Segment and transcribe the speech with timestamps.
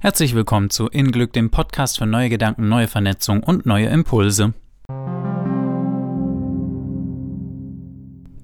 [0.00, 4.54] Herzlich willkommen zu In Glück, dem Podcast für neue Gedanken, neue Vernetzung und neue Impulse.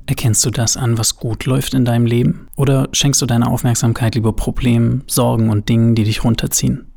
[0.07, 2.49] Erkennst du das an, was gut läuft in deinem Leben?
[2.57, 6.93] Oder schenkst du deine Aufmerksamkeit lieber Problemen, Sorgen und Dingen, die dich runterziehen?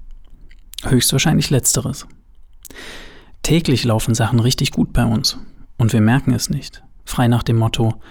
[0.83, 2.07] Höchstwahrscheinlich letzteres.
[3.43, 5.37] Täglich laufen Sachen richtig gut bei uns
[5.77, 6.81] und wir merken es nicht.
[7.05, 8.01] Frei nach dem Motto,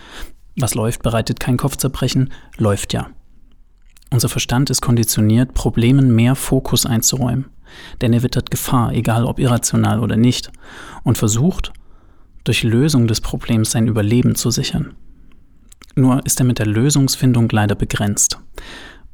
[0.56, 3.10] was läuft, bereitet kein Kopfzerbrechen, läuft ja.
[4.10, 7.46] Unser Verstand ist konditioniert, Problemen mehr Fokus einzuräumen,
[8.00, 10.50] denn er wittert Gefahr, egal ob irrational oder nicht,
[11.02, 11.72] und versucht,
[12.44, 14.94] durch Lösung des Problems sein Überleben zu sichern.
[15.96, 18.38] Nur ist er mit der Lösungsfindung leider begrenzt.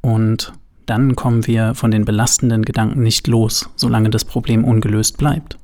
[0.01, 0.53] Und
[0.85, 5.57] dann kommen wir von den belastenden Gedanken nicht los, solange das Problem ungelöst bleibt.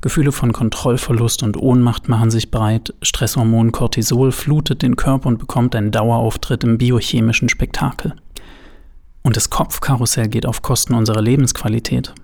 [0.00, 5.74] Gefühle von Kontrollverlust und Ohnmacht machen sich breit, Stresshormon Cortisol flutet den Körper und bekommt
[5.74, 8.14] einen Dauerauftritt im biochemischen Spektakel.
[9.22, 12.14] Und das Kopfkarussell geht auf Kosten unserer Lebensqualität.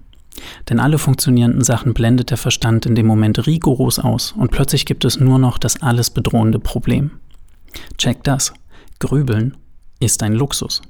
[0.69, 5.05] Denn alle funktionierenden Sachen blendet der Verstand in dem Moment rigoros aus und plötzlich gibt
[5.05, 7.13] es nur noch das alles bedrohende Problem.
[7.99, 8.53] Check das.
[8.99, 9.57] Grübeln
[10.01, 10.83] ist ein Luxus.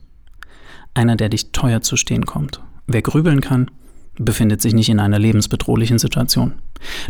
[0.94, 2.60] Einer, der dich teuer zu stehen kommt.
[2.86, 3.70] Wer grübeln kann,
[4.18, 6.52] befindet sich nicht in einer lebensbedrohlichen Situation.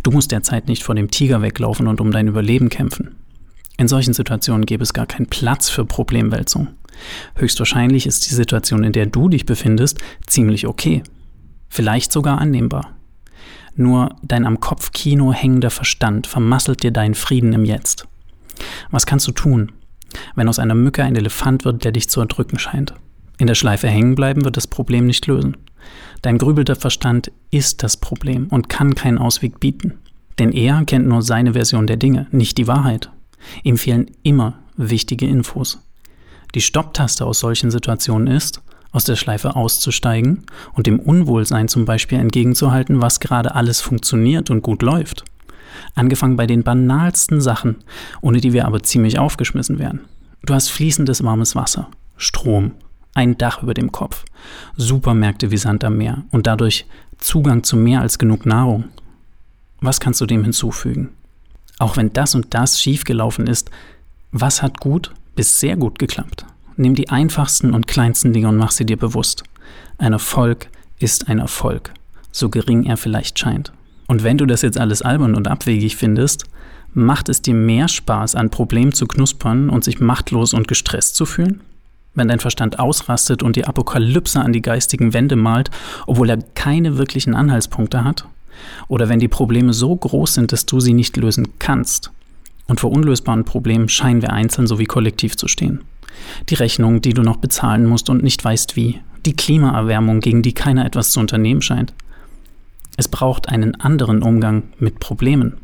[0.02, 3.16] Du musst derzeit nicht vor dem Tiger weglaufen und um dein Überleben kämpfen.
[3.76, 6.68] In solchen Situationen gäbe es gar keinen Platz für Problemwälzung.
[7.34, 11.02] Höchstwahrscheinlich ist die Situation, in der du dich befindest, ziemlich okay.
[11.68, 12.94] Vielleicht sogar annehmbar.
[13.74, 18.06] Nur dein am Kopfkino hängender Verstand vermasselt dir deinen Frieden im Jetzt.
[18.90, 19.72] Was kannst du tun,
[20.36, 22.94] wenn aus einer Mücke ein Elefant wird, der dich zu erdrücken scheint?
[23.38, 25.56] In der Schleife hängen bleiben wird das Problem nicht lösen.
[26.22, 29.98] Dein grübelter Verstand ist das Problem und kann keinen Ausweg bieten.
[30.38, 33.10] Denn er kennt nur seine Version der Dinge, nicht die Wahrheit.
[33.62, 35.78] Ihm fehlen immer wichtige Infos.
[36.54, 42.18] Die Stopptaste aus solchen Situationen ist, aus der Schleife auszusteigen und dem Unwohlsein zum Beispiel
[42.18, 45.24] entgegenzuhalten, was gerade alles funktioniert und gut läuft.
[45.96, 47.76] Angefangen bei den banalsten Sachen,
[48.20, 50.00] ohne die wir aber ziemlich aufgeschmissen wären.
[50.44, 52.72] Du hast fließendes warmes Wasser, Strom,
[53.14, 54.24] ein Dach über dem Kopf,
[54.76, 56.86] Supermärkte wie Sand am Meer und dadurch
[57.18, 58.84] Zugang zu mehr als genug Nahrung.
[59.80, 61.10] Was kannst du dem hinzufügen?
[61.78, 63.70] Auch wenn das und das schiefgelaufen ist,
[64.32, 66.44] was hat gut bis sehr gut geklappt?
[66.76, 69.44] Nimm die einfachsten und kleinsten Dinge und mach sie dir bewusst.
[69.98, 71.92] Ein Erfolg ist ein Erfolg,
[72.32, 73.72] so gering er vielleicht scheint.
[74.06, 76.44] Und wenn du das jetzt alles albern und abwegig findest,
[76.92, 81.26] macht es dir mehr Spaß, an Problemen zu knuspern und sich machtlos und gestresst zu
[81.26, 81.60] fühlen?
[82.14, 85.70] Wenn dein Verstand ausrastet und die Apokalypse an die geistigen Wände malt,
[86.06, 88.26] obwohl er keine wirklichen Anhaltspunkte hat?
[88.88, 92.12] Oder wenn die Probleme so groß sind, dass du sie nicht lösen kannst?
[92.66, 95.80] Und vor unlösbaren Problemen scheinen wir einzeln sowie kollektiv zu stehen.
[96.48, 99.00] Die Rechnung, die du noch bezahlen musst und nicht weißt wie.
[99.26, 101.92] Die Klimaerwärmung, gegen die keiner etwas zu unternehmen scheint.
[102.96, 105.54] Es braucht einen anderen Umgang mit Problemen.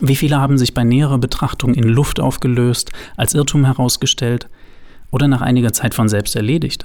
[0.00, 4.48] Wie viele haben sich bei näherer Betrachtung in Luft aufgelöst, als Irrtum herausgestellt,
[5.10, 6.84] oder nach einiger Zeit von selbst erledigt.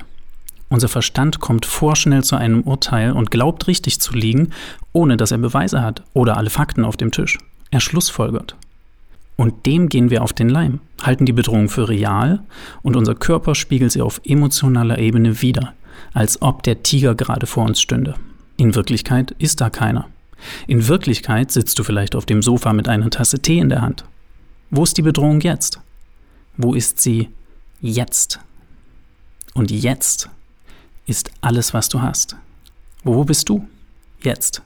[0.69, 4.49] Unser Verstand kommt vorschnell zu einem Urteil und glaubt richtig zu liegen,
[4.93, 7.37] ohne dass er Beweise hat oder alle Fakten auf dem Tisch.
[7.71, 8.55] Er schlussfolgert.
[9.37, 12.41] Und dem gehen wir auf den Leim, halten die Bedrohung für real
[12.81, 15.73] und unser Körper spiegelt sie auf emotionaler Ebene wider,
[16.13, 18.15] als ob der Tiger gerade vor uns stünde.
[18.57, 20.07] In Wirklichkeit ist da keiner.
[20.67, 24.05] In Wirklichkeit sitzt du vielleicht auf dem Sofa mit einer Tasse Tee in der Hand.
[24.71, 25.79] Wo ist die Bedrohung jetzt?
[26.57, 27.29] Wo ist sie
[27.81, 28.39] jetzt.
[29.53, 30.29] Und jetzt
[31.05, 32.35] ist alles, was du hast.
[33.03, 33.67] Wo bist du?
[34.21, 34.61] Jetzt.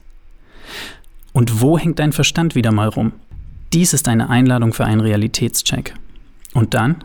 [1.32, 3.12] Und wo hängt dein Verstand wieder mal rum?
[3.72, 5.94] Dies ist eine Einladung für einen Realitätscheck.
[6.54, 7.04] Und dann,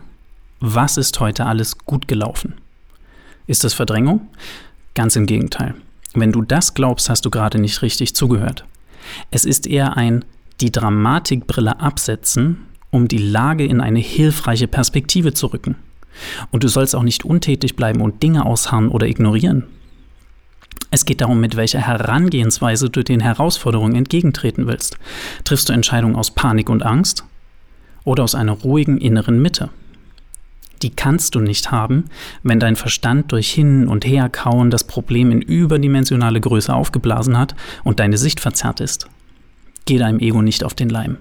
[0.58, 2.54] was ist heute alles gut gelaufen?
[3.46, 4.28] Ist das Verdrängung?
[4.94, 5.74] Ganz im Gegenteil.
[6.14, 8.64] Wenn du das glaubst, hast du gerade nicht richtig zugehört.
[9.30, 10.24] Es ist eher ein
[10.60, 15.76] die Dramatikbrille absetzen, um die Lage in eine hilfreiche Perspektive zu rücken.
[16.50, 19.64] Und du sollst auch nicht untätig bleiben und Dinge ausharren oder ignorieren.
[20.90, 24.98] Es geht darum, mit welcher Herangehensweise du den Herausforderungen entgegentreten willst.
[25.44, 27.24] Triffst du Entscheidungen aus Panik und Angst
[28.04, 29.70] oder aus einer ruhigen inneren Mitte?
[30.82, 32.04] Die kannst du nicht haben,
[32.42, 37.98] wenn dein Verstand durch Hin- und Herkauen das Problem in überdimensionale Größe aufgeblasen hat und
[37.98, 39.08] deine Sicht verzerrt ist.
[39.86, 41.18] Geh deinem Ego nicht auf den Leim.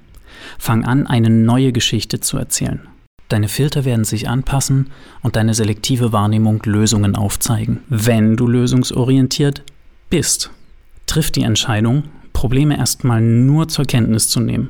[0.60, 2.81] Fang an, eine neue Geschichte zu erzählen.
[3.30, 4.92] Deine Filter werden sich anpassen
[5.24, 7.80] und deine selektive Wahrnehmung Lösungen aufzeigen.
[7.89, 9.63] Wenn du lösungsorientiert
[10.10, 10.51] bist,
[11.07, 14.69] triff die Entscheidung, Probleme erstmal nur zur Kenntnis zu nehmen,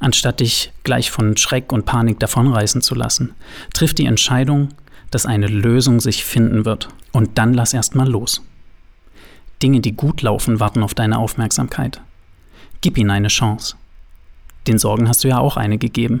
[0.00, 3.34] anstatt dich gleich von Schreck und Panik davonreißen zu lassen.
[3.72, 4.70] Triff die Entscheidung,
[5.10, 6.88] dass eine Lösung sich finden wird.
[7.12, 8.42] Und dann lass erstmal los.
[9.62, 12.02] Dinge, die gut laufen, warten auf deine Aufmerksamkeit.
[12.82, 13.76] Gib ihnen eine Chance.
[14.66, 16.20] Den Sorgen hast du ja auch eine gegeben.